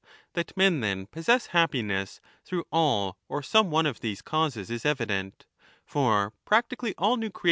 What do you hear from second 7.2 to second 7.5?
creations 1214=' 1 8 = E.